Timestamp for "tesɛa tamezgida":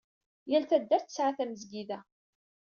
1.07-1.99